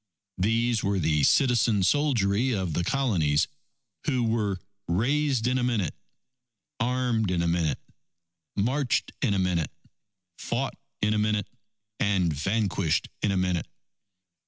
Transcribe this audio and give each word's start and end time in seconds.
These 0.39 0.83
were 0.83 0.97
the 0.97 1.21
citizen 1.21 1.83
soldiery 1.83 2.53
of 2.55 2.73
the 2.73 2.83
Colonies, 2.83 3.47
who 4.07 4.23
"were 4.23 4.57
raised 4.87 5.45
in 5.45 5.59
a 5.59 5.63
minute; 5.63 5.93
armed 6.79 7.29
in 7.29 7.43
a 7.43 7.47
minute; 7.47 7.77
marched 8.55 9.11
in 9.21 9.35
a 9.35 9.37
minute; 9.37 9.69
fought 10.39 10.73
in 11.03 11.13
a 11.13 11.19
minute; 11.19 11.47
and 11.99 12.33
vanquished 12.33 13.09
in 13.21 13.31
a 13.31 13.37
minute." 13.37 13.67